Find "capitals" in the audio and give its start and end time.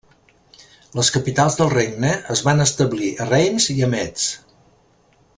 1.17-1.57